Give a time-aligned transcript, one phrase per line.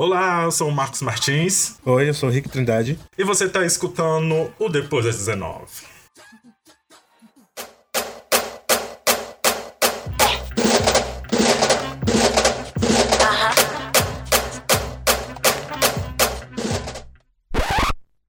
[0.00, 1.76] Olá, eu sou o Marcos Martins.
[1.84, 2.96] Oi, eu sou o Rick Trindade.
[3.18, 5.66] E você está escutando o Depois das 19.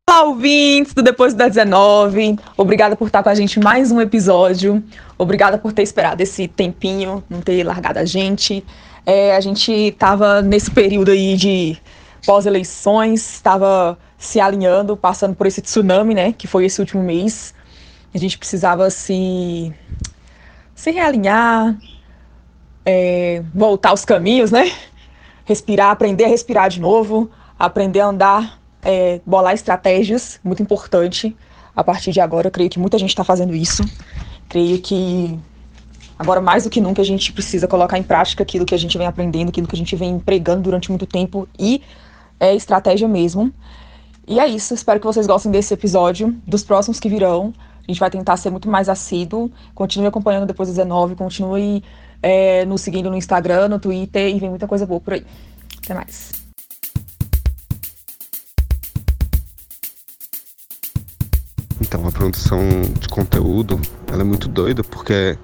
[0.09, 2.39] Olá, ouvintes do Depois das 19.
[2.57, 4.83] Obrigada por estar com a gente mais um episódio.
[5.19, 8.65] Obrigada por ter esperado esse tempinho, não ter largado a gente.
[9.05, 11.77] É, a gente estava nesse período aí de
[12.25, 17.53] pós-eleições, estava se alinhando, passando por esse tsunami, né, que foi esse último mês.
[18.13, 19.73] A gente precisava se,
[20.75, 21.77] se realinhar,
[22.85, 24.71] é, voltar aos caminhos, né?
[25.45, 31.35] Respirar, aprender a respirar de novo, aprender a andar, é, bolar estratégias, muito importante.
[31.75, 33.83] A partir de agora, eu creio que muita gente está fazendo isso.
[34.47, 35.39] Creio que
[36.19, 38.97] Agora, mais do que nunca, a gente precisa colocar em prática aquilo que a gente
[38.97, 41.81] vem aprendendo, aquilo que a gente vem empregando durante muito tempo e
[42.37, 43.53] é estratégia mesmo.
[44.27, 47.53] E é isso, espero que vocês gostem desse episódio, dos próximos que virão.
[47.87, 49.49] A gente vai tentar ser muito mais assíduo.
[49.73, 51.81] Continue acompanhando depois do 19, continue
[52.21, 55.25] é, nos seguindo no Instagram, no Twitter e vem muita coisa boa por aí.
[55.81, 56.33] Até mais.
[61.79, 62.59] Então, a produção
[62.99, 63.79] de conteúdo,
[64.11, 65.39] ela é muito doida, porque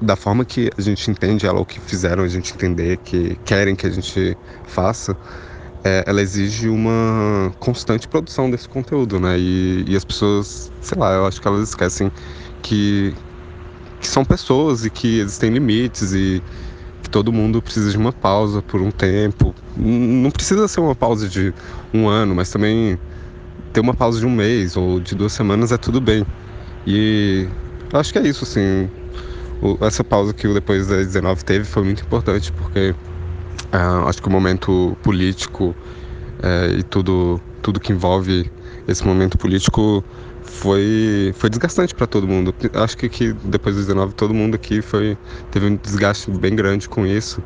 [0.00, 3.74] da forma que a gente entende ela, o que fizeram a gente entender, que querem
[3.74, 5.16] que a gente faça,
[5.84, 9.38] é, ela exige uma constante produção desse conteúdo, né?
[9.38, 12.10] E, e, as pessoas, sei lá, eu acho que elas esquecem
[12.62, 13.14] que,
[14.00, 16.42] que são pessoas e que existem limites e
[17.02, 19.54] que todo mundo precisa de uma pausa por um tempo.
[19.76, 21.52] Não precisa ser uma pausa de
[21.92, 22.98] um ano, mas também
[23.72, 26.24] ter uma pausa de um mês ou de duas semanas é tudo bem.
[26.86, 27.48] E
[27.92, 28.88] eu acho que é isso, assim
[29.80, 32.94] essa pausa que o Depois das 19 teve foi muito importante, porque
[33.72, 35.74] uh, acho que o momento político
[36.40, 38.50] uh, e tudo, tudo que envolve
[38.88, 40.04] esse momento político
[40.42, 42.54] foi, foi desgastante para todo mundo.
[42.74, 45.16] Acho que, que depois dos 19 todo mundo aqui foi,
[45.50, 47.42] teve um desgaste bem grande com isso.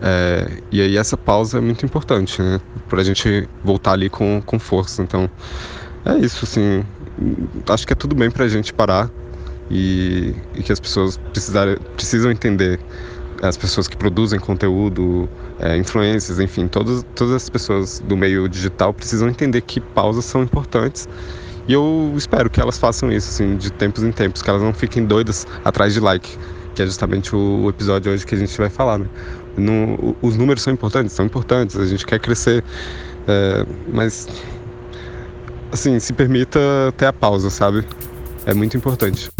[0.00, 2.60] É, e aí essa pausa é muito importante, né?
[2.88, 5.02] Pra gente voltar ali com, com força.
[5.02, 5.28] Então,
[6.04, 6.84] é isso, assim.
[7.68, 9.10] Acho que é tudo bem pra gente parar
[9.70, 11.18] e, e que as pessoas
[11.94, 12.80] precisam entender
[13.42, 15.28] as pessoas que produzem conteúdo,
[15.60, 20.42] é, influências, enfim, todas, todas as pessoas do meio digital precisam entender que pausas são
[20.42, 21.08] importantes.
[21.66, 24.72] E eu espero que elas façam isso, assim, de tempos em tempos, que elas não
[24.72, 26.36] fiquem doidas atrás de like,
[26.74, 29.06] que é justamente o, episódio hoje que a gente vai falar, né?
[29.56, 32.64] No, os números são importantes, são importantes, a gente quer crescer,
[33.26, 34.26] é, mas,
[35.70, 36.58] assim, se permita
[36.96, 37.84] ter a pausa, sabe?
[38.46, 39.30] É muito importante.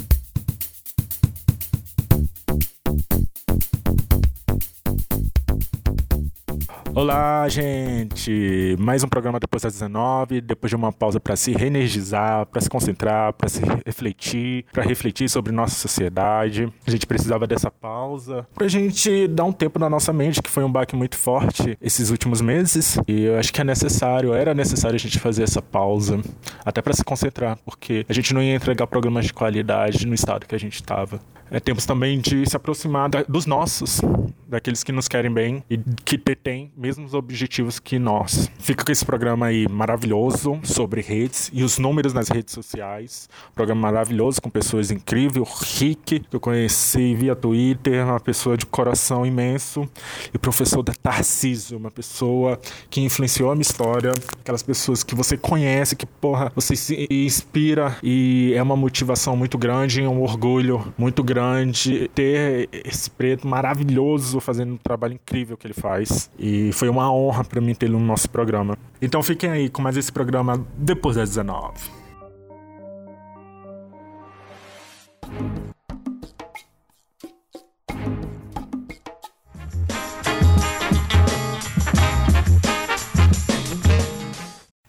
[6.99, 8.75] Olá, gente!
[8.77, 12.69] Mais um programa depois das 19, depois de uma pausa para se reenergizar, para se
[12.69, 16.69] concentrar, para se refletir, para refletir sobre nossa sociedade.
[16.85, 20.51] A gente precisava dessa pausa para a gente dar um tempo na nossa mente, que
[20.51, 22.99] foi um baque muito forte esses últimos meses.
[23.07, 26.21] E eu acho que é necessário, era necessário a gente fazer essa pausa,
[26.65, 30.49] até para se concentrar, porque a gente não ia entregar programas de qualidade no estado
[30.49, 31.21] que a gente estava.
[31.51, 34.01] É, temos também de se aproximar da, dos nossos,
[34.47, 38.51] daqueles que nos querem bem e que têm mesmos objetivos que nós.
[38.59, 43.29] Fica com esse programa aí maravilhoso sobre redes e os números nas redes sociais.
[43.55, 45.37] Programa maravilhoso com pessoas incríveis.
[45.37, 49.89] O Rick, que eu conheci via Twitter, uma pessoa de coração imenso.
[50.33, 52.61] E o professor da Tarcísio, uma pessoa
[52.91, 54.13] que influenciou a minha história.
[54.41, 59.57] Aquelas pessoas que você conhece, que, porra, você se inspira e é uma motivação muito
[59.57, 65.69] grande, um orgulho muito grande grande ter esse preto maravilhoso fazendo um trabalho incrível que
[65.69, 66.29] ele faz.
[66.37, 68.77] E foi uma honra para mim tê-lo no nosso programa.
[69.01, 71.75] Então fiquem aí com mais esse programa depois das 19.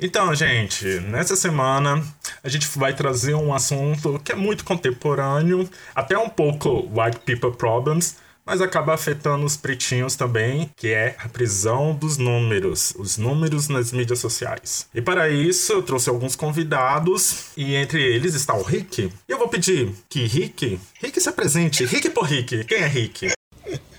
[0.02, 2.02] Então, gente, nessa semana
[2.50, 7.56] a gente vai trazer um assunto que é muito contemporâneo, até um pouco white people
[7.56, 13.68] problems, mas acaba afetando os pretinhos também, que é a prisão dos números, os números
[13.68, 14.88] nas mídias sociais.
[14.96, 19.04] E para isso eu trouxe alguns convidados, e entre eles está o Rick.
[19.28, 21.86] E eu vou pedir que Rick, Rick se apresente.
[21.86, 23.30] Rick por Rick, quem é Rick?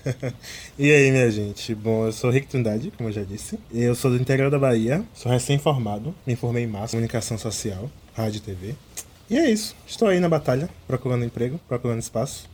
[0.77, 1.73] e aí, minha gente?
[1.73, 3.57] Bom, eu sou Rick Trindade, como eu já disse.
[3.73, 8.37] Eu sou do interior da Bahia, sou recém-formado, me formei em massa, comunicação social, rádio
[8.37, 8.75] e TV.
[9.29, 9.75] E é isso.
[9.87, 12.49] Estou aí na batalha, procurando emprego, procurando espaço.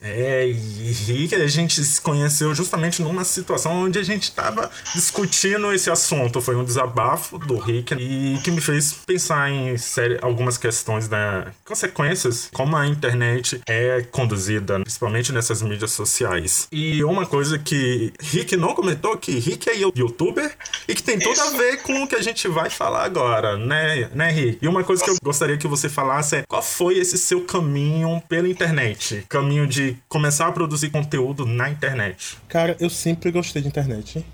[0.00, 5.72] É, e Rick, a gente se conheceu justamente numa situação onde a gente estava discutindo
[5.72, 6.40] esse assunto.
[6.40, 11.52] Foi um desabafo do Rick e que me fez pensar em série, algumas questões da
[11.64, 16.68] consequências, como a internet é conduzida, principalmente nessas mídias sociais.
[16.70, 20.56] E uma coisa que Rick não comentou, que Rick é youtuber
[20.86, 24.08] e que tem tudo a ver com o que a gente vai falar agora, né,
[24.14, 24.58] né, Rick?
[24.62, 28.22] E uma coisa que eu gostaria que você falasse é qual foi esse seu caminho
[28.28, 29.24] pela internet?
[29.28, 32.38] Caminho de começar a produzir conteúdo na internet?
[32.48, 34.24] Cara, eu sempre gostei de internet.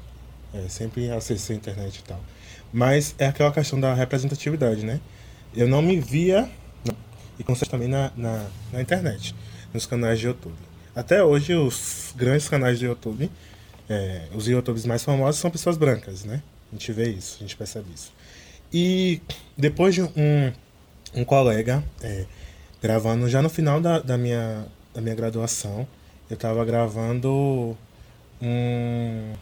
[0.52, 2.20] É, sempre acessei a internet e tal.
[2.72, 5.00] Mas é aquela questão da representatividade, né?
[5.54, 6.50] Eu não me via,
[6.84, 6.96] não,
[7.38, 9.34] e consigo também na, na, na, internet,
[9.72, 10.56] nos canais de YouTube.
[10.94, 13.30] Até hoje, os grandes canais de YouTube,
[13.88, 16.42] é, os YouTubes mais famosos são pessoas brancas, né?
[16.72, 18.12] A gente vê isso, a gente percebe isso.
[18.72, 19.20] E
[19.56, 20.52] depois de um,
[21.14, 22.24] um colega é,
[22.82, 25.86] gravando já no final da, da minha da minha graduação,
[26.30, 27.76] eu estava gravando
[28.40, 29.32] um.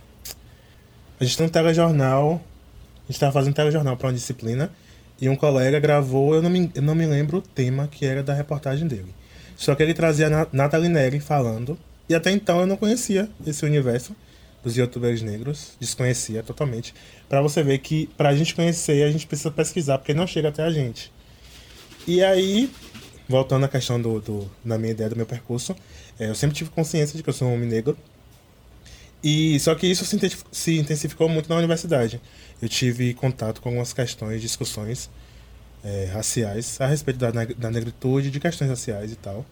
[1.21, 4.73] A gente tem um telejornal, a gente estava fazendo um telejornal para uma disciplina,
[5.21, 8.23] e um colega gravou, eu não, me, eu não me lembro o tema que era
[8.23, 9.15] da reportagem dele.
[9.57, 11.79] Só que ele trazia a Nathalie Neri falando,
[12.09, 14.17] e até então eu não conhecia esse universo
[14.65, 16.95] dos youtubers negros, desconhecia totalmente.
[17.29, 20.49] Para você ver que para a gente conhecer, a gente precisa pesquisar, porque não chega
[20.49, 21.13] até a gente.
[22.07, 22.71] E aí
[23.33, 25.75] voltando à questão do, do, da minha ideia, do meu percurso,
[26.21, 27.97] é, eu sempre tive consciência de que eu sou um homem negro.
[29.25, 30.05] E só que isso
[30.53, 32.21] se intensificou muito na universidade.
[32.61, 35.09] Eu tive contato com algumas questões, discussões
[35.83, 39.47] é, raciais a respeito da, da negritude, de questões raciais e tal.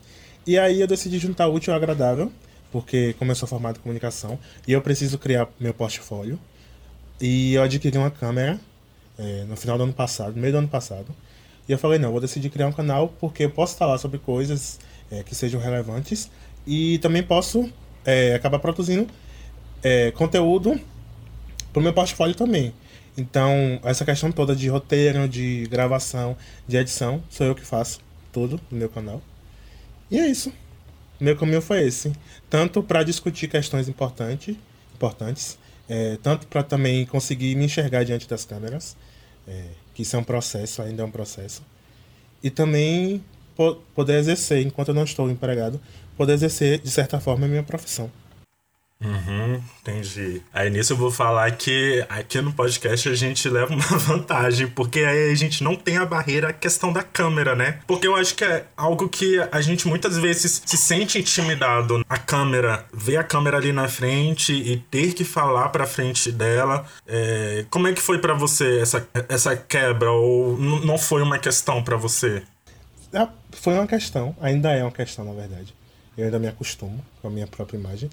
[0.46, 2.30] E aí eu decidi juntar útil ao agradável,
[2.70, 6.38] porque como eu sou formado em comunicação e eu preciso criar meu portfólio,
[7.20, 8.58] e eu adquiri uma câmera
[9.18, 11.06] é, no final do ano passado, no meio do ano passado,
[11.70, 14.80] e eu falei, não, vou decidir criar um canal porque eu posso falar sobre coisas
[15.08, 16.28] é, que sejam relevantes
[16.66, 17.72] e também posso
[18.04, 19.06] é, acabar produzindo
[19.80, 20.80] é, conteúdo
[21.72, 22.74] para o meu portfólio também.
[23.16, 26.36] Então, essa questão toda de roteiro, de gravação,
[26.66, 28.00] de edição, sou eu que faço
[28.32, 29.22] tudo no meu canal.
[30.10, 30.52] E é isso.
[31.20, 32.10] Meu caminho foi esse.
[32.48, 34.56] Tanto para discutir questões importantes,
[34.92, 35.56] importantes
[35.88, 38.96] é, tanto para também conseguir me enxergar diante das câmeras,
[39.46, 39.66] é,
[40.00, 41.62] que isso é um processo, ainda é um processo.
[42.42, 43.22] E também
[43.94, 45.78] poder exercer, enquanto eu não estou empregado,
[46.16, 48.10] poder exercer, de certa forma, a minha profissão.
[49.02, 50.42] Uhum, entendi.
[50.52, 55.00] Aí nisso eu vou falar que aqui no podcast a gente leva uma vantagem, porque
[55.00, 57.80] aí a gente não tem a barreira, a questão da câmera, né?
[57.86, 62.04] Porque eu acho que é algo que a gente muitas vezes se sente intimidado.
[62.08, 66.84] A câmera, ver a câmera ali na frente e ter que falar pra frente dela.
[67.06, 67.64] É...
[67.70, 70.10] Como é que foi para você essa, essa quebra?
[70.10, 72.42] Ou não foi uma questão para você?
[73.12, 75.74] É, foi uma questão, ainda é uma questão, na verdade.
[76.18, 78.10] Eu ainda me acostumo com a minha própria imagem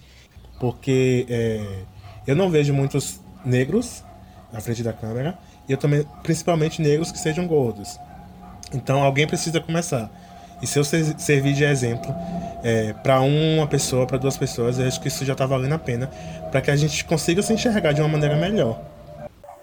[0.59, 1.83] porque é,
[2.25, 4.03] eu não vejo muitos negros
[4.51, 5.37] na frente da câmera
[5.67, 7.99] e eu também, principalmente negros que sejam gordos.
[8.73, 10.09] Então alguém precisa começar.
[10.61, 12.13] E se eu servir de exemplo
[12.63, 15.79] é, para uma pessoa, para duas pessoas, eu acho que isso já está valendo a
[15.79, 16.07] pena
[16.51, 18.81] para que a gente consiga se enxergar de uma maneira melhor.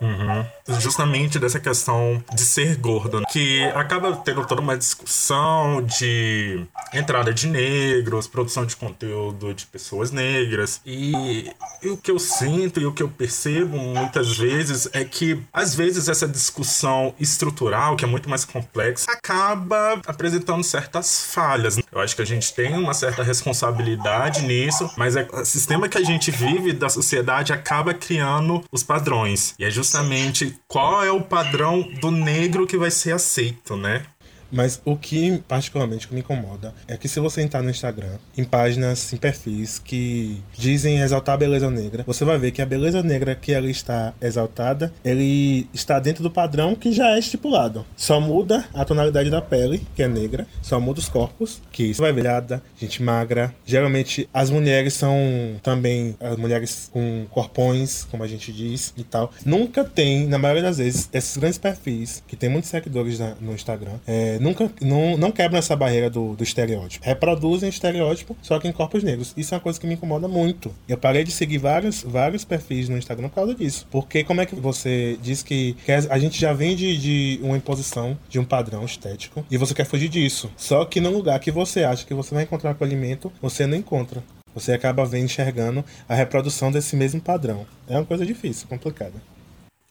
[0.05, 0.81] Uhum.
[0.81, 7.47] Justamente dessa questão de ser gordo, que acaba tendo toda uma discussão de entrada de
[7.47, 10.81] negros, produção de conteúdo de pessoas negras.
[10.85, 11.51] E,
[11.83, 15.75] e o que eu sinto e o que eu percebo muitas vezes é que, às
[15.75, 21.79] vezes, essa discussão estrutural, que é muito mais complexa, acaba apresentando certas falhas.
[21.91, 25.99] Eu acho que a gente tem uma certa responsabilidade nisso, mas é, o sistema que
[25.99, 29.55] a gente vive da sociedade acaba criando os padrões.
[29.59, 34.05] E é justamente justamente qual é o padrão do negro que vai ser aceito, né?
[34.51, 39.13] Mas o que particularmente me incomoda é que se você entrar no Instagram, em páginas,
[39.13, 43.35] em perfis que dizem exaltar a beleza negra, você vai ver que a beleza negra
[43.35, 47.85] que ela está exaltada, ele está dentro do padrão que já é estipulado.
[47.97, 52.13] Só muda a tonalidade da pele, que é negra, só muda os corpos, que vai
[52.13, 53.55] velhada, gente magra.
[53.65, 55.17] Geralmente as mulheres são
[55.63, 59.33] também as mulheres com corpões, como a gente diz e tal.
[59.45, 63.95] Nunca tem, na maioria das vezes, esses grandes perfis que tem muitos seguidores no Instagram,
[64.07, 67.05] é, nunca não, não quebram essa barreira do, do estereótipo.
[67.05, 69.33] Reproduzem estereótipo, só que em corpos negros.
[69.37, 70.75] Isso é uma coisa que me incomoda muito.
[70.89, 73.87] Eu parei de seguir vários, vários perfis no Instagram por causa disso.
[73.91, 75.77] Porque como é que você diz que,
[76.09, 79.85] a gente já vem de, de uma imposição, de um padrão estético, e você quer
[79.85, 80.51] fugir disso.
[80.57, 84.23] Só que no lugar que você acha que você vai encontrar acolhimento, você não encontra.
[84.55, 87.67] Você acaba vendo, enxergando a reprodução desse mesmo padrão.
[87.89, 89.15] É uma coisa difícil, complicada.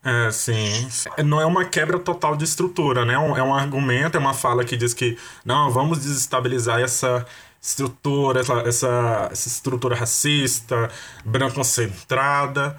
[0.04, 0.88] É, sim.
[1.24, 3.14] Não é uma quebra total de estrutura, né?
[3.14, 7.26] É um argumento, é uma fala que diz que não, vamos desestabilizar essa
[7.62, 10.92] estrutura, essa, essa, essa estrutura racista,
[11.24, 12.76] branco-centrada,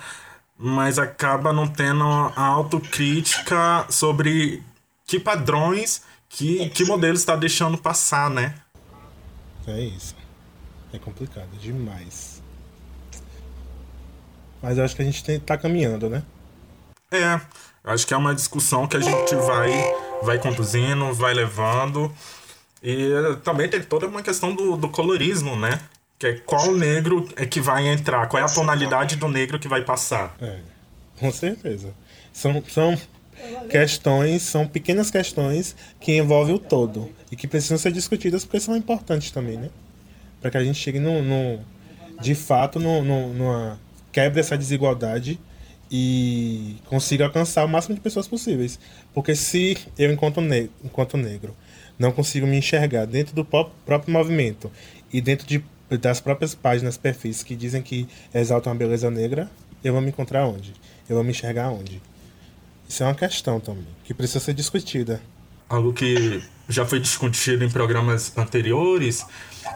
[0.59, 4.63] mas acaba não tendo a autocrítica sobre
[5.07, 8.55] que padrões, que, que modelo está deixando passar, né?
[9.67, 10.15] É isso.
[10.93, 12.43] É complicado demais.
[14.63, 16.23] Mas eu acho que a gente tem, tá caminhando, né?
[17.15, 17.41] É,
[17.85, 19.71] acho que é uma discussão que a gente vai,
[20.23, 22.13] vai conduzindo, vai levando.
[22.83, 23.09] E
[23.43, 25.81] também tem toda uma questão do, do colorismo, né?
[26.19, 29.69] Que é qual negro é que vai entrar, qual é a tonalidade do negro que
[29.69, 30.37] vai passar.
[30.41, 30.59] É,
[31.19, 31.95] com certeza.
[32.33, 32.99] São, são
[33.71, 38.77] questões, são pequenas questões que envolvem o todo e que precisam ser discutidas porque são
[38.77, 39.71] importantes também, né?
[40.41, 41.61] Para que a gente chegue no, no
[42.21, 43.79] de fato no, no, numa
[44.13, 45.41] quebra essa desigualdade
[45.97, 48.81] e consiga alcançar o máximo de pessoas possíveis.
[49.13, 51.55] Porque se eu, enquanto, ne enquanto negro,
[51.97, 54.73] não consigo me enxergar dentro do próprio movimento
[55.13, 55.65] e dentro de,
[56.01, 59.49] das próprias páginas, perfis que dizem que exaltam a beleza negra,
[59.85, 60.75] eu vou me encontrar onde?
[61.09, 62.03] Eu vou me enxergar onde?
[62.89, 65.23] Isso é uma questão também, que precisa ser discutida.
[65.69, 69.25] Algo que já foi discutido em programas anteriores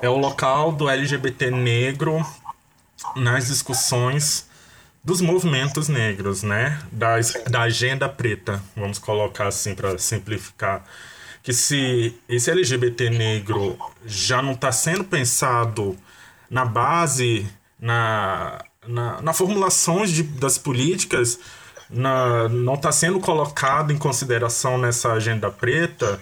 [0.03, 2.27] é o local do LGBT negro
[3.15, 4.48] nas discussões
[5.09, 6.79] dos movimentos negros, né?
[6.93, 7.15] Da,
[7.51, 10.85] da agenda preta, vamos colocar assim para simplificar.
[11.43, 15.97] Que se esse LGBT negro já não está sendo pensado
[16.51, 17.49] na base,
[17.81, 21.41] na, na, na formulação de, das políticas,
[21.89, 26.21] na, não está sendo colocado em consideração nessa agenda preta,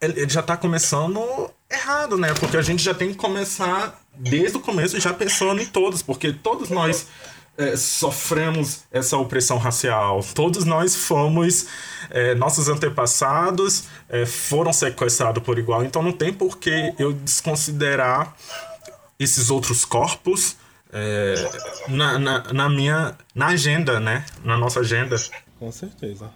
[0.00, 2.34] ele, ele já está começando errado, né?
[2.34, 6.32] Porque a gente já tem que começar desde o começo já pensando em todos, porque
[6.32, 7.06] todos nós
[7.56, 10.20] é, sofremos essa opressão racial.
[10.34, 11.66] Todos nós fomos,
[12.10, 18.34] é, nossos antepassados é, foram sequestrados por igual, então não tem por que eu desconsiderar
[19.18, 20.56] esses outros corpos
[20.92, 21.34] é,
[21.88, 24.24] na, na, na, minha na agenda, né?
[24.44, 25.16] Na nossa agenda.
[25.58, 26.30] Com certeza.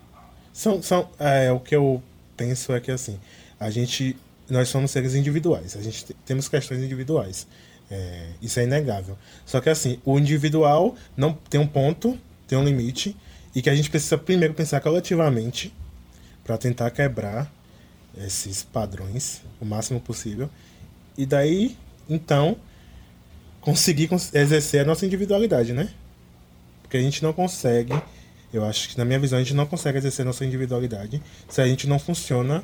[0.53, 2.03] São, são, é, o que eu
[2.37, 3.21] penso é que assim,
[3.61, 4.17] a gente
[4.49, 7.47] nós somos seres individuais, a gente temos questões individuais.
[7.89, 9.17] É, isso é inegável.
[9.45, 13.17] Só que assim, o individual não tem um ponto, tem um limite,
[13.55, 15.73] e que a gente precisa primeiro pensar coletivamente
[16.45, 17.51] para tentar quebrar
[18.17, 20.51] esses padrões o máximo possível.
[21.17, 21.77] E daí,
[22.09, 22.57] então,
[23.61, 25.89] conseguir exercer a nossa individualidade, né?
[26.83, 27.95] Porque a gente não consegue,
[28.53, 31.61] eu acho que na minha visão, a gente não consegue exercer a nossa individualidade se
[31.61, 32.63] a gente não funciona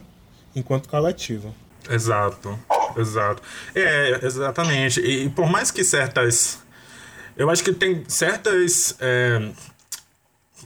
[0.55, 1.55] enquanto coletivo.
[1.91, 2.59] Exato,
[2.97, 3.43] exato.
[3.75, 5.01] É, exatamente.
[5.01, 6.61] E por mais que certas.
[7.37, 8.97] Eu acho que tem certas.
[9.01, 9.51] É,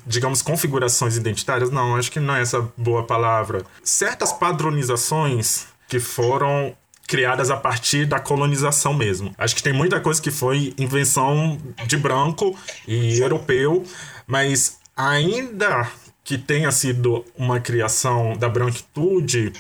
[0.07, 3.65] digamos, configurações identitárias, não, acho que não é essa boa palavra.
[3.83, 9.35] Certas padronizações que foram criadas a partir da colonização mesmo.
[9.39, 13.85] Acho que tem muita coisa que foi invenção de branco e europeu,
[14.27, 15.89] mas ainda
[16.25, 19.53] que tenha sido uma criação da branquitude,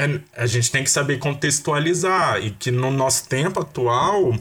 [0.00, 4.34] é, a gente tem que saber contextualizar e que no nosso tempo atual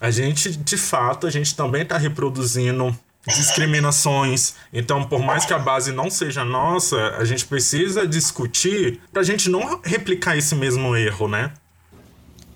[0.00, 2.96] a gente de fato a gente também está reproduzindo
[3.26, 4.54] discriminações.
[4.72, 9.24] Então, por mais que a base não seja nossa, a gente precisa discutir para a
[9.24, 11.52] gente não replicar esse mesmo erro, né?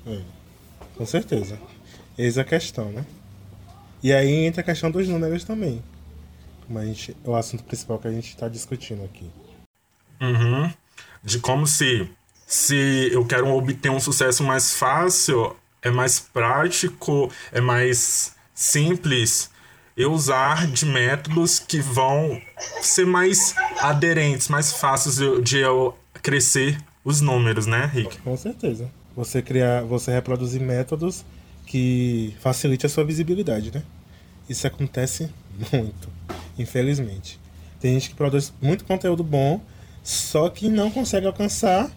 [0.06, 0.20] É,
[0.94, 1.58] com certeza.
[2.16, 3.04] Eis a questão, né?
[4.02, 5.82] E aí entra a questão dos números também.
[6.72, 9.28] A gente, é o assunto principal que a gente está discutindo aqui.
[10.20, 10.70] Uhum.
[11.24, 12.08] De como se
[12.48, 19.50] se eu quero obter um sucesso mais fácil, é mais prático, é mais simples
[19.94, 22.40] eu usar de métodos que vão
[22.80, 28.16] ser mais aderentes, mais fáceis de, de eu crescer os números, né, Rick?
[28.22, 28.90] Com certeza.
[29.14, 31.26] Você criar, você reproduzir métodos
[31.66, 33.82] que facilite a sua visibilidade, né?
[34.48, 35.28] Isso acontece
[35.70, 36.08] muito,
[36.58, 37.38] infelizmente.
[37.78, 39.60] Tem gente que produz muito conteúdo bom,
[40.02, 41.90] só que não consegue alcançar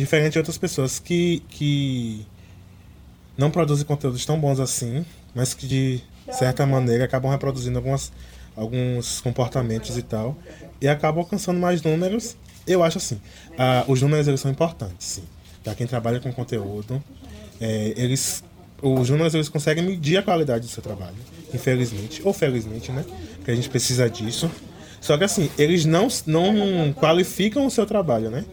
[0.00, 2.24] Diferente de outras pessoas que, que
[3.36, 5.04] não produzem conteúdos tão bons assim,
[5.34, 6.00] mas que de
[6.32, 8.10] certa maneira acabam reproduzindo algumas,
[8.56, 10.38] alguns comportamentos e tal,
[10.80, 12.34] e acabam alcançando mais números.
[12.66, 13.20] Eu acho assim,
[13.86, 15.22] os números eles são importantes, sim.
[15.62, 17.04] Para quem trabalha com conteúdo,
[17.60, 18.42] é, eles,
[18.80, 21.18] os números eles conseguem medir a qualidade do seu trabalho,
[21.52, 23.04] infelizmente, ou felizmente, né?
[23.36, 24.50] Porque a gente precisa disso.
[24.98, 28.46] Só que assim, eles não, não qualificam o seu trabalho, né?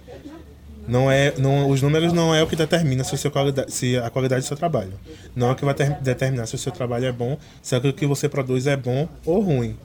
[0.87, 4.09] Não é, não, os números não é o que determina se, seu qualidade, se a
[4.09, 4.93] qualidade do seu trabalho.
[5.35, 7.93] Não é o que vai ter, determinar se o seu trabalho é bom, se aquilo
[7.93, 9.75] que você produz é bom ou ruim.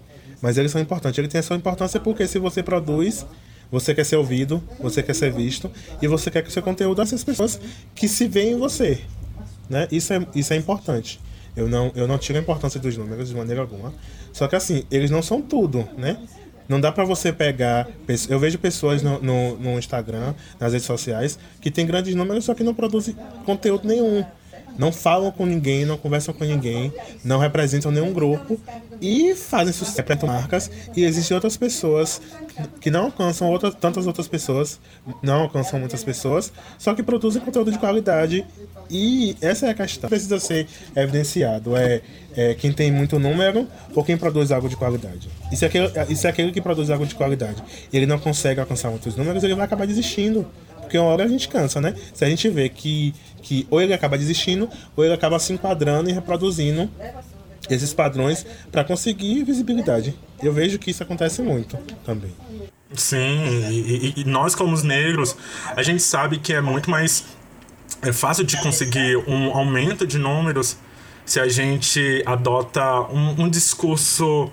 [0.40, 1.18] Mas eles são importantes.
[1.18, 3.26] Ele tem a sua importância porque se você produz,
[3.70, 7.02] você quer ser ouvido, você quer ser visto e você quer que o seu conteúdo
[7.02, 7.60] essas pessoas
[7.94, 9.00] que se veem em você.
[9.68, 9.88] Né?
[9.90, 11.20] Isso, é, isso é importante.
[11.56, 13.92] Eu não, eu não tiro a importância dos números de maneira alguma.
[14.32, 16.16] Só que assim, eles não são tudo, né?
[16.68, 17.88] Não dá para você pegar.
[18.28, 22.54] Eu vejo pessoas no, no, no, Instagram, nas redes sociais, que tem grandes números, só
[22.54, 24.24] que não produzem conteúdo nenhum
[24.78, 26.92] não falam com ninguém, não conversam com ninguém,
[27.24, 28.58] não representam nenhum grupo
[29.00, 30.70] e fazem sucesso, marcas.
[30.96, 32.20] E existem outras pessoas
[32.80, 34.80] que não alcançam outras, tantas outras pessoas,
[35.22, 38.46] não alcançam muitas pessoas, só que produzem conteúdo de qualidade.
[38.90, 40.08] E essa é a questão.
[40.08, 41.76] Precisa ser evidenciado.
[41.76, 42.00] É,
[42.36, 45.28] é quem tem muito número ou quem produz algo de qualidade.
[45.50, 47.62] E se, aquele, e se aquele que produz algo de qualidade
[47.92, 50.46] ele não consegue alcançar muitos números, ele vai acabar desistindo.
[50.80, 51.94] Porque uma hora a gente cansa, né?
[52.12, 56.08] Se a gente vê que que ou ele acaba desistindo ou ele acaba se enquadrando
[56.08, 56.88] e reproduzindo
[57.68, 60.14] esses padrões para conseguir visibilidade.
[60.42, 62.32] Eu vejo que isso acontece muito também.
[62.94, 65.34] Sim, e, e, nós como os negros,
[65.74, 67.24] a gente sabe que é muito mais
[68.02, 70.76] é fácil de conseguir um aumento de números
[71.24, 74.50] se a gente adota um, um discurso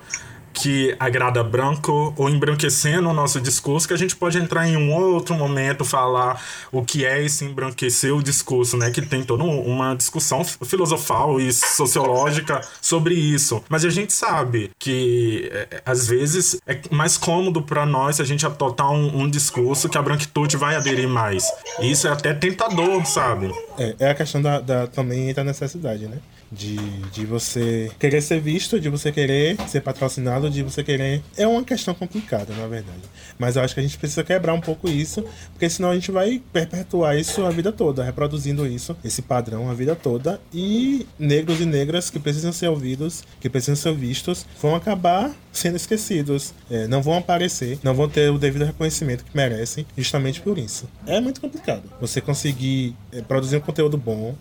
[0.53, 4.93] que agrada branco ou embranquecendo o nosso discurso, que a gente pode entrar em um
[4.93, 6.41] outro momento falar
[6.71, 8.91] o que é esse embranquecer o discurso, né?
[8.91, 13.63] Que tem toda uma discussão filosofal e sociológica sobre isso.
[13.69, 18.45] Mas a gente sabe que é, às vezes é mais cômodo para nós a gente
[18.45, 21.45] adotar um, um, discurso que a branquitude vai aderir mais.
[21.79, 23.53] E isso é até tentador, sabe?
[23.77, 26.19] É, é a questão da, da também da necessidade, né?
[26.51, 26.75] De,
[27.11, 31.21] de você querer ser visto, de você querer ser patrocinado, de você querer.
[31.37, 33.01] É uma questão complicada, na verdade.
[33.37, 36.11] Mas eu acho que a gente precisa quebrar um pouco isso, porque senão a gente
[36.11, 40.39] vai perpetuar isso a vida toda, reproduzindo isso, esse padrão a vida toda.
[40.53, 45.75] E negros e negras que precisam ser ouvidos, que precisam ser vistos, vão acabar sendo
[45.75, 50.57] esquecidos, é, não vão aparecer, não vão ter o devido reconhecimento que merecem, justamente por
[50.57, 50.87] isso.
[51.05, 54.35] É muito complicado você conseguir é, produzir um conteúdo bom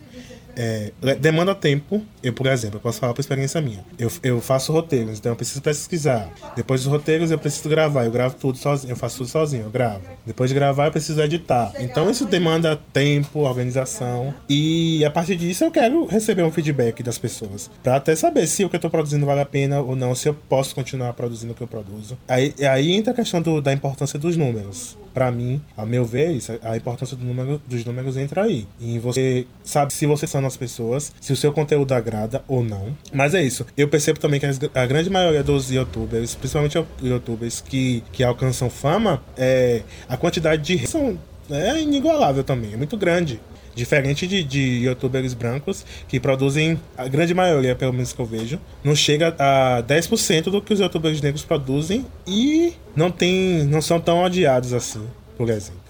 [0.58, 2.02] é, demanda tempo.
[2.20, 3.84] Eu, por exemplo, eu posso falar por experiência minha.
[3.96, 6.28] Eu, eu faço roteiros, então eu preciso pesquisar.
[6.56, 8.04] Depois dos roteiros, eu preciso gravar.
[8.04, 10.00] Eu gravo tudo sozinho, eu faço tudo sozinho, eu gravo.
[10.26, 11.72] Depois de gravar, eu preciso editar.
[11.78, 14.34] Então isso demanda tempo, organização.
[14.48, 17.70] E a partir disso, eu quero receber um feedback das pessoas.
[17.80, 20.28] Pra até saber se o que eu tô produzindo vale a pena ou não, se
[20.28, 22.18] eu posso continuar produzindo o que eu produzo.
[22.26, 26.30] Aí, aí entra a questão do, da importância dos números para mim, a meu ver,
[26.30, 28.68] isso, a importância do número, dos números entra aí.
[28.78, 32.96] E você sabe se você são as pessoas, se o seu conteúdo agrada ou não.
[33.12, 33.64] Mas é isso.
[33.76, 39.22] Eu percebo também que a grande maioria dos youtubers, principalmente youtubers que, que alcançam fama,
[39.36, 41.18] é, a quantidade de são
[41.50, 43.40] é inigualável também, é muito grande.
[43.74, 48.58] Diferente de, de youtubers brancos que produzem, a grande maioria, pelo menos que eu vejo,
[48.82, 54.00] não chega a 10% do que os youtubers negros produzem e não, tem, não são
[54.00, 55.06] tão odiados assim,
[55.36, 55.80] por exemplo.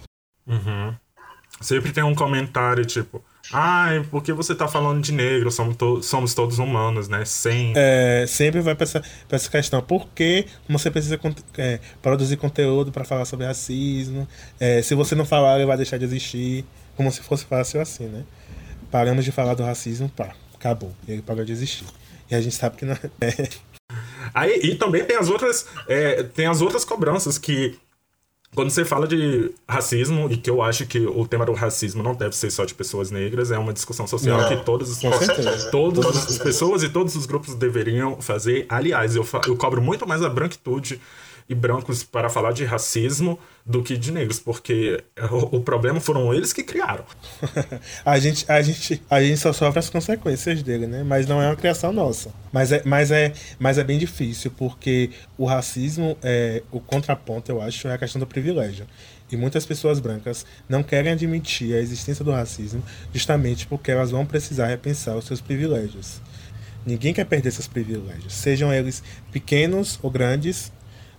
[0.47, 0.95] Uhum.
[1.63, 3.25] Sempre tem um comentário tipo.
[3.53, 5.51] Ai, por que você tá falando de negro?
[5.51, 7.25] Somos, to somos todos humanos, né?
[7.25, 7.73] Sem...
[7.75, 9.81] É, sempre vai pra essa, pra essa questão.
[9.81, 11.19] Por que você precisa
[11.57, 14.29] é, produzir conteúdo para falar sobre racismo?
[14.61, 16.65] É, se você não falar, ele vai deixar de existir
[16.97, 18.25] como se fosse fácil assim, né?
[18.91, 20.93] Paramos de falar do racismo, pá, acabou.
[21.07, 21.87] Ele parou de existir.
[22.31, 23.49] E a gente sabe que não é.
[24.35, 27.79] Aí, e também tem as outras, é, tem as outras cobranças que
[28.55, 32.15] quando você fala de racismo, e que eu acho que o tema do racismo não
[32.15, 34.99] deve ser só de pessoas negras, é uma discussão social não, que todas,
[35.71, 38.67] todas as pessoas e todos os grupos deveriam fazer.
[38.69, 41.01] Aliás, eu, eu cobro muito mais a branquitude
[41.49, 46.33] e brancos para falar de racismo do que de negros, porque o, o problema foram
[46.33, 47.05] eles que criaram.
[48.05, 51.03] a, gente, a, gente, a gente só sofre as consequências dele, né?
[51.03, 52.33] Mas não é uma criação nossa.
[52.53, 57.63] Mas é, mas é, mas é bem difícil, porque o racismo, é, o contraponto, eu
[57.63, 58.87] acho, é a questão do privilégio.
[59.31, 62.83] E muitas pessoas brancas não querem admitir a existência do racismo
[63.13, 66.21] justamente porque elas vão precisar repensar os seus privilégios.
[66.87, 70.73] Ninguém quer perder seus privilégios, sejam eles pequenos ou grandes,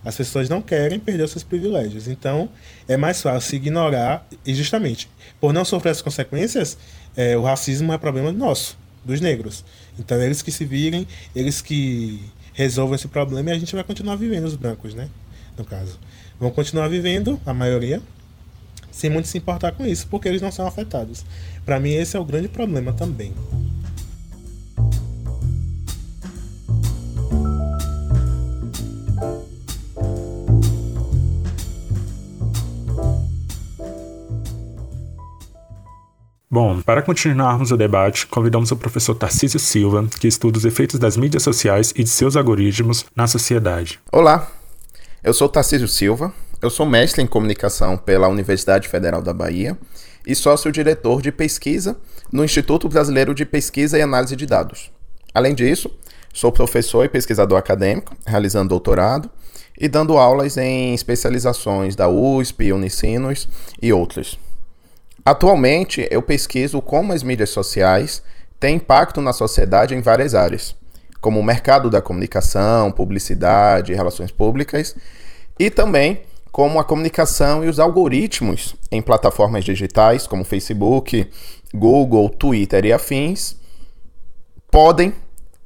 [0.04, 2.08] as pessoas não querem perder os seus privilégios.
[2.08, 2.48] Então,
[2.88, 5.08] é mais fácil ignorar, e justamente,
[5.40, 6.78] por não sofrer as consequências,
[7.16, 9.64] é, o racismo é problema nosso, dos negros.
[9.98, 12.20] Então, eles que se virem, eles que
[12.52, 15.08] resolvam esse problema e a gente vai continuar vivendo, os brancos, né?
[15.56, 15.98] No caso.
[16.38, 18.00] Vão continuar vivendo, a maioria,
[18.90, 21.24] sem muito se importar com isso, porque eles não são afetados.
[21.64, 23.34] Para mim, esse é o grande problema também.
[36.52, 41.16] Bom, para continuarmos o debate, convidamos o professor Tarcísio Silva, que estuda os efeitos das
[41.16, 44.00] mídias sociais e de seus algoritmos na sociedade.
[44.10, 44.50] Olá,
[45.22, 49.78] eu sou Tarcísio Silva, eu sou mestre em comunicação pela Universidade Federal da Bahia
[50.26, 51.96] e sócio-diretor de pesquisa
[52.32, 54.90] no Instituto Brasileiro de Pesquisa e Análise de Dados.
[55.32, 55.88] Além disso,
[56.34, 59.30] sou professor e pesquisador acadêmico, realizando doutorado
[59.78, 63.48] e dando aulas em especializações da USP, Unicinos
[63.80, 64.36] e outras.
[65.24, 68.22] Atualmente, eu pesquiso como as mídias sociais
[68.58, 70.74] têm impacto na sociedade em várias áreas,
[71.20, 74.96] como o mercado da comunicação, publicidade, relações públicas,
[75.58, 81.30] e também como a comunicação e os algoritmos em plataformas digitais como Facebook,
[81.72, 83.56] Google, Twitter e afins
[84.70, 85.14] podem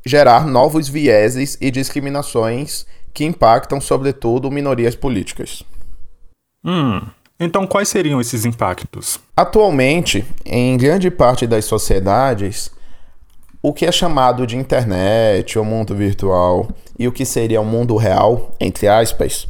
[0.05, 5.63] gerar novos vieses e discriminações que impactam, sobretudo, minorias políticas.
[6.65, 7.01] Hum,
[7.39, 9.19] então quais seriam esses impactos?
[9.37, 12.71] Atualmente, em grande parte das sociedades,
[13.63, 16.69] o que é chamado de internet ou mundo virtual
[16.99, 19.49] e o que seria o mundo real, entre aspas,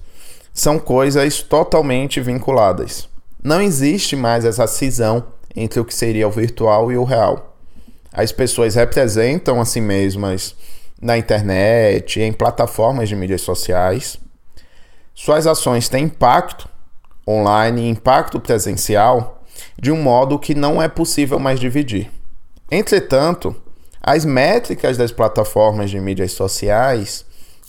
[0.53, 3.09] são coisas totalmente vinculadas.
[3.43, 7.57] Não existe mais essa cisão entre o que seria o virtual e o real.
[8.13, 10.55] As pessoas representam a si mesmas
[11.03, 14.17] na internet, em plataformas de mídias sociais.
[15.13, 16.69] Suas ações têm impacto
[17.27, 19.43] online e impacto presencial
[19.81, 22.11] de um modo que não é possível mais dividir.
[22.71, 23.55] Entretanto,
[24.01, 27.25] as métricas das plataformas de mídias sociais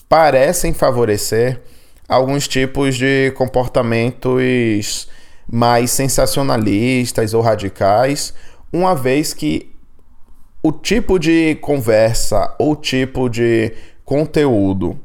[0.09, 1.61] parecem favorecer
[2.07, 5.07] alguns tipos de comportamentos
[5.51, 8.33] mais sensacionalistas ou radicais,
[8.71, 9.71] uma vez que
[10.61, 13.71] o tipo de conversa ou tipo de
[14.03, 14.99] conteúdo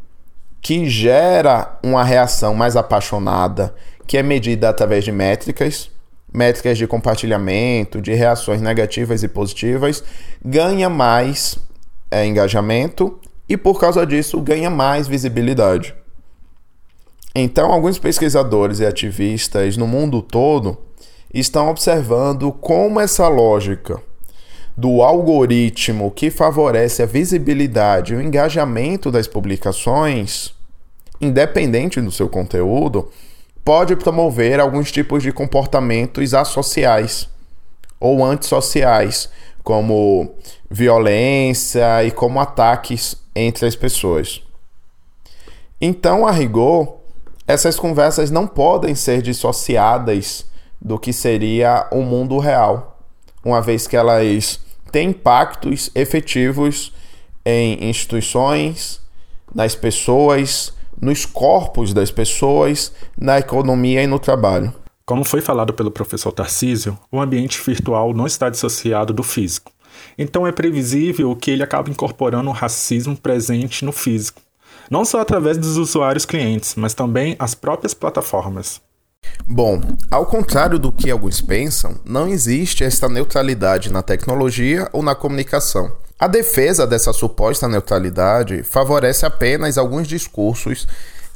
[0.62, 3.74] que gera uma reação mais apaixonada,
[4.10, 5.88] que é medida através de métricas,
[6.34, 10.02] métricas de compartilhamento, de reações negativas e positivas,
[10.44, 11.56] ganha mais
[12.10, 15.94] é, engajamento e por causa disso ganha mais visibilidade.
[17.36, 20.76] Então, alguns pesquisadores e ativistas no mundo todo
[21.32, 24.02] estão observando como essa lógica
[24.76, 30.52] do algoritmo que favorece a visibilidade e o engajamento das publicações,
[31.20, 33.08] independente do seu conteúdo,
[33.64, 37.28] pode promover alguns tipos de comportamentos associais
[37.98, 39.28] ou antissociais,
[39.62, 40.34] como
[40.70, 44.42] violência e como ataques entre as pessoas.
[45.80, 46.96] Então, a rigor,
[47.46, 50.46] essas conversas não podem ser dissociadas
[50.80, 52.98] do que seria o mundo real,
[53.44, 56.92] uma vez que elas têm impactos efetivos
[57.44, 59.00] em instituições,
[59.54, 64.74] nas pessoas, nos corpos das pessoas, na economia e no trabalho.
[65.04, 69.72] Como foi falado pelo professor Tarcísio, o ambiente virtual não está dissociado do físico.
[70.16, 74.40] Então é previsível que ele acabe incorporando o racismo presente no físico,
[74.90, 78.80] não só através dos usuários clientes, mas também as próprias plataformas.
[79.46, 85.14] Bom, ao contrário do que alguns pensam, não existe esta neutralidade na tecnologia ou na
[85.14, 85.92] comunicação.
[86.20, 90.86] A defesa dessa suposta neutralidade favorece apenas alguns discursos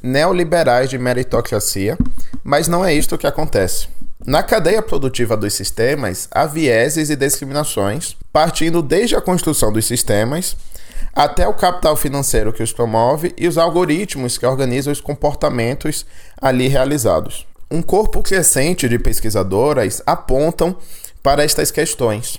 [0.02, 1.96] neoliberais de meritocracia,
[2.44, 3.88] mas não é isto que acontece.
[4.26, 10.54] Na cadeia produtiva dos sistemas, há vieses e discriminações, partindo desde a construção dos sistemas
[11.14, 16.04] até o capital financeiro que os promove e os algoritmos que organizam os comportamentos
[16.38, 17.46] ali realizados.
[17.70, 20.76] Um corpo crescente de pesquisadoras apontam
[21.22, 22.38] para estas questões,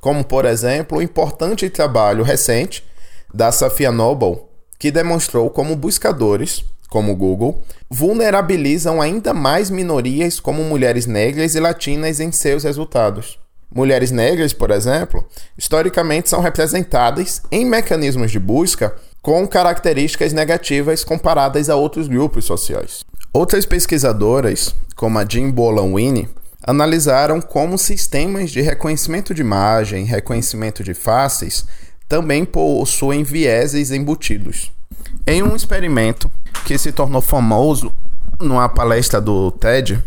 [0.00, 2.84] como, por exemplo, o importante trabalho recente
[3.32, 4.40] da Safia Noble,
[4.78, 12.20] que demonstrou como buscadores, como Google, vulnerabilizam ainda mais minorias como mulheres negras e latinas
[12.20, 13.38] em seus resultados.
[13.74, 21.68] Mulheres negras, por exemplo, historicamente são representadas em mecanismos de busca com características negativas comparadas
[21.68, 23.04] a outros grupos sociais.
[23.30, 26.28] Outras pesquisadoras, como a Jean Bolan Winnie,
[26.68, 31.64] analisaram como sistemas de reconhecimento de imagem, reconhecimento de faces,
[32.06, 34.70] também possuem vieses embutidos.
[35.26, 36.30] Em um experimento
[36.66, 37.90] que se tornou famoso
[38.38, 40.04] numa palestra do TED,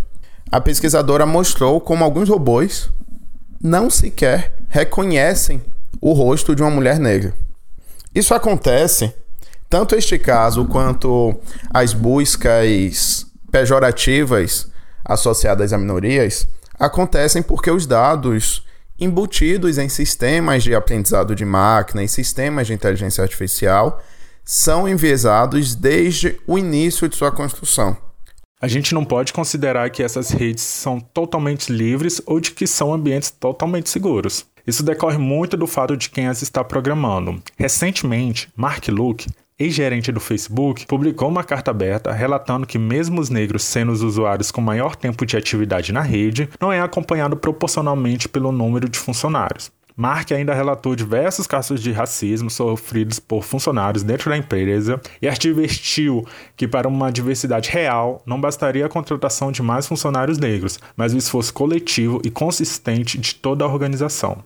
[0.51, 2.91] a pesquisadora mostrou como alguns robôs
[3.59, 5.63] não sequer reconhecem
[5.99, 7.33] o rosto de uma mulher negra.
[8.13, 9.11] Isso acontece,
[9.67, 11.35] tanto este caso quanto
[11.73, 14.70] as buscas pejorativas
[15.03, 16.47] associadas a minorias,
[16.79, 18.65] acontecem porque os dados
[18.99, 24.01] embutidos em sistemas de aprendizado de máquina e sistemas de inteligência artificial
[24.43, 27.97] são enviesados desde o início de sua construção.
[28.61, 32.93] A gente não pode considerar que essas redes são totalmente livres ou de que são
[32.93, 34.45] ambientes totalmente seguros.
[34.67, 37.41] Isso decorre muito do fato de quem as está programando.
[37.57, 39.27] Recentemente, Mark Luke,
[39.61, 44.51] ex-gerente do Facebook, publicou uma carta aberta relatando que, mesmo os negros sendo os usuários
[44.51, 49.71] com maior tempo de atividade na rede, não é acompanhado proporcionalmente pelo número de funcionários.
[49.95, 56.25] Mark ainda relatou diversos casos de racismo sofridos por funcionários dentro da empresa e advertiu
[56.55, 61.17] que, para uma diversidade real, não bastaria a contratação de mais funcionários negros, mas o
[61.17, 64.43] esforço coletivo e consistente de toda a organização.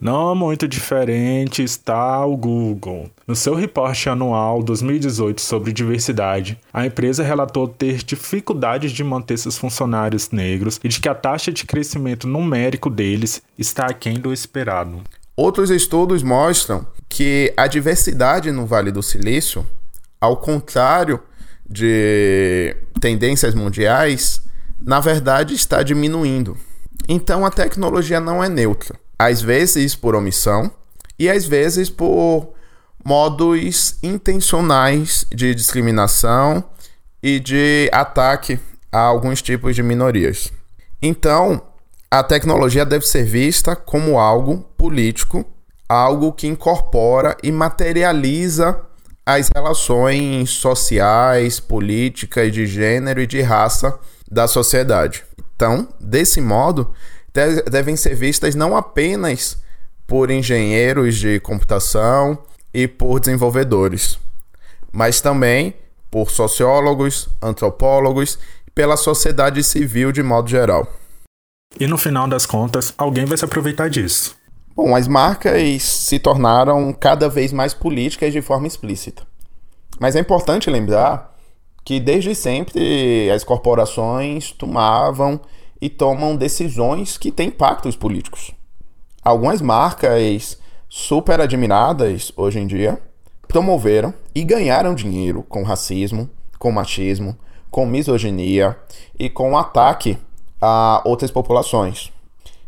[0.00, 3.10] Não muito diferente está o Google.
[3.26, 9.56] No seu reporte anual 2018 sobre diversidade, a empresa relatou ter dificuldades de manter seus
[9.56, 15.02] funcionários negros e de que a taxa de crescimento numérico deles está aquém do esperado.
[15.36, 19.66] Outros estudos mostram que a diversidade no Vale do Silício,
[20.20, 21.20] ao contrário
[21.68, 24.42] de tendências mundiais,
[24.80, 26.56] na verdade está diminuindo.
[27.08, 30.70] Então a tecnologia não é neutra às vezes por omissão
[31.18, 32.52] e às vezes por
[33.04, 36.64] modos intencionais de discriminação
[37.22, 38.58] e de ataque
[38.90, 40.52] a alguns tipos de minorias.
[41.02, 41.62] Então,
[42.10, 45.44] a tecnologia deve ser vista como algo político,
[45.88, 48.80] algo que incorpora e materializa
[49.26, 53.98] as relações sociais, políticas, de gênero e de raça
[54.30, 55.24] da sociedade.
[55.56, 56.92] Então, desse modo,
[57.70, 59.58] devem ser vistas não apenas
[60.06, 62.38] por engenheiros de computação
[62.72, 64.18] e por desenvolvedores,
[64.92, 65.74] mas também
[66.10, 70.86] por sociólogos, antropólogos e pela sociedade civil de modo geral.
[71.78, 74.36] E no final das contas, alguém vai se aproveitar disso.
[74.76, 79.24] Bom, as marcas se tornaram cada vez mais políticas de forma explícita.
[79.98, 81.34] Mas é importante lembrar
[81.84, 85.40] que desde sempre as corporações tomavam
[85.84, 88.52] e tomam decisões que têm impactos políticos.
[89.22, 92.98] Algumas marcas super admiradas hoje em dia
[93.46, 97.36] promoveram e ganharam dinheiro com racismo, com machismo,
[97.70, 98.78] com misoginia
[99.18, 100.16] e com ataque
[100.58, 102.10] a outras populações.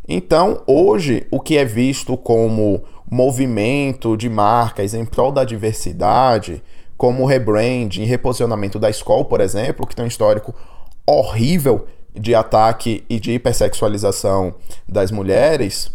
[0.07, 6.61] Então, hoje, o que é visto como movimento de marcas em prol da diversidade,
[6.95, 10.53] como rebranding reposicionamento da escola, por exemplo, que tem um histórico
[11.03, 14.55] horrível de ataque e de hipersexualização
[14.87, 15.91] das mulheres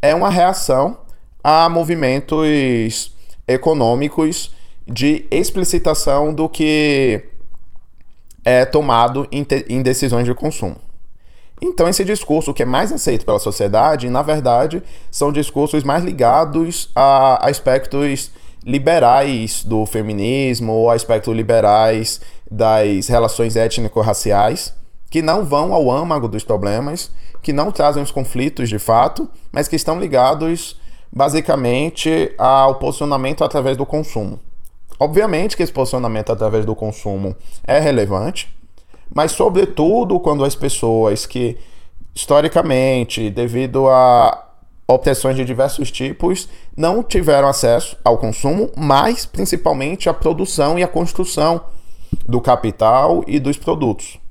[0.00, 0.98] é uma reação
[1.42, 3.14] a movimentos
[3.46, 4.54] econômicos
[4.86, 7.22] de explicitação do que
[8.44, 10.76] é tomado em, em, decisões de consumo.
[11.62, 16.90] Então, esse discurso que é mais aceito pela sociedade, na verdade, são discursos mais ligados
[16.94, 18.30] a aspectos
[18.64, 24.74] liberais do feminismo ou aspectos liberais das relações étnico-raciais
[25.14, 27.08] que não vão ao âmago dos problemas,
[27.40, 30.76] que não trazem os conflitos de fato, mas que estão ligados
[31.12, 34.40] basicamente ao posicionamento através do consumo.
[34.98, 38.52] Obviamente que esse posicionamento através do consumo é relevante,
[39.14, 41.58] mas sobretudo quando as pessoas que
[42.12, 44.48] historicamente, devido a
[44.88, 50.88] obsessões de diversos tipos, não tiveram acesso ao consumo, mas principalmente à produção e à
[50.88, 51.60] construção
[52.26, 54.23] do capital e dos produtos.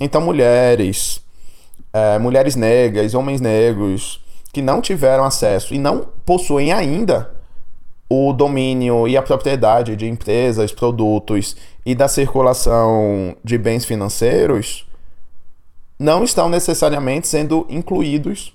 [0.00, 1.20] Então, mulheres,
[1.92, 4.20] é, mulheres negras, homens negros,
[4.52, 7.30] que não tiveram acesso e não possuem ainda
[8.08, 14.86] o domínio e a propriedade de empresas, produtos e da circulação de bens financeiros,
[15.98, 18.52] não estão necessariamente sendo incluídos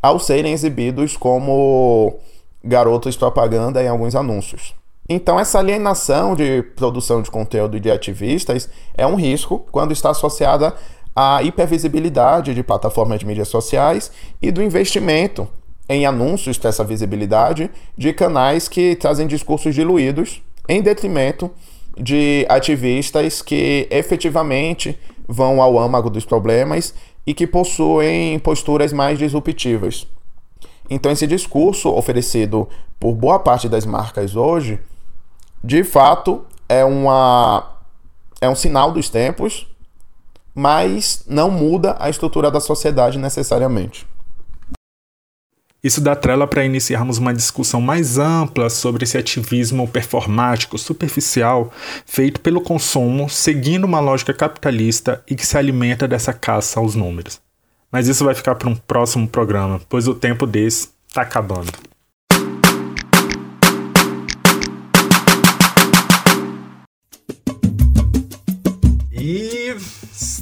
[0.00, 2.18] ao serem exibidos como
[2.62, 4.77] garotos propaganda em alguns anúncios.
[5.08, 10.74] Então, essa alienação de produção de conteúdo de ativistas é um risco quando está associada
[11.16, 15.48] à hipervisibilidade de plataformas de mídias sociais e do investimento
[15.88, 21.50] em anúncios dessa visibilidade de canais que trazem discursos diluídos em detrimento
[21.96, 26.94] de ativistas que efetivamente vão ao âmago dos problemas
[27.26, 30.06] e que possuem posturas mais disruptivas.
[30.90, 32.68] Então, esse discurso oferecido
[33.00, 34.78] por boa parte das marcas hoje
[35.62, 37.74] de fato é uma
[38.40, 39.66] é um sinal dos tempos,
[40.54, 44.06] mas não muda a estrutura da sociedade necessariamente.
[45.82, 51.72] Isso dá trela para iniciarmos uma discussão mais ampla sobre esse ativismo performático, superficial,
[52.04, 57.40] feito pelo consumo, seguindo uma lógica capitalista e que se alimenta dessa caça aos números.
[57.92, 61.72] Mas isso vai ficar para um próximo programa, pois o tempo desse está acabando.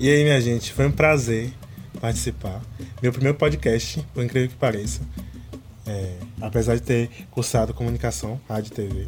[0.00, 1.52] E aí, minha gente, foi um prazer
[1.96, 2.62] participar.
[3.02, 5.00] Meu primeiro podcast, por incrível que pareça.
[5.86, 9.06] É, apesar de ter cursado comunicação, rádio e TV,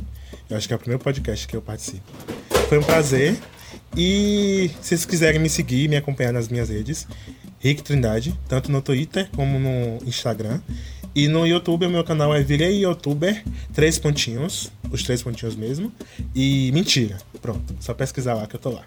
[0.48, 2.10] eu acho que é o primeiro podcast que eu participo.
[2.68, 3.36] Foi um prazer.
[3.96, 7.06] E se vocês quiserem me seguir, me acompanhar nas minhas redes,
[7.58, 10.60] Rick Trindade, tanto no Twitter como no Instagram.
[11.14, 15.92] E no YouTube, o meu canal é Virei Youtuber, três pontinhos, os três pontinhos mesmo.
[16.34, 18.82] E mentira, pronto, só pesquisar lá que eu tô lá.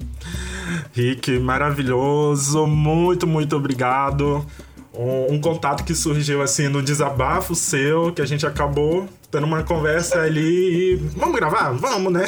[0.93, 4.45] Rick, maravilhoso, muito, muito obrigado.
[4.93, 9.63] Um, um, contato que surgiu assim no desabafo seu, que a gente acabou tendo uma
[9.63, 10.95] conversa ali e.
[11.15, 11.71] Vamos gravar?
[11.71, 12.25] Vamos, né?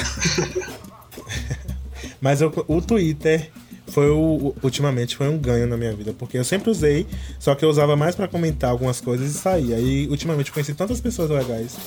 [2.22, 3.52] Mas o, o Twitter
[3.88, 7.06] foi o, ultimamente foi um ganho na minha vida, porque eu sempre usei,
[7.38, 9.74] só que eu usava mais para comentar algumas coisas e sair.
[9.74, 11.78] Aí ultimamente eu conheci tantas pessoas legais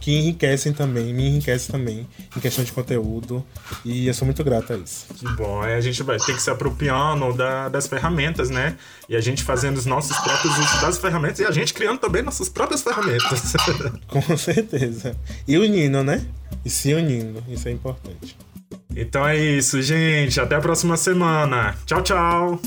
[0.00, 3.44] que enriquecem também, me enriquecem também em questão de conteúdo
[3.84, 5.06] e eu sou muito grato a isso.
[5.14, 8.76] Que bom, aí a gente vai ter que se apropriando da, das ferramentas, né?
[9.08, 12.22] E a gente fazendo os nossos próprios usos das ferramentas e a gente criando também
[12.22, 13.52] nossas próprias ferramentas.
[14.08, 15.14] Com certeza.
[15.46, 16.24] E unindo, né?
[16.64, 18.36] E se unindo, isso é importante.
[18.96, 20.40] Então é isso, gente.
[20.40, 21.76] Até a próxima semana.
[21.86, 22.60] Tchau, tchau.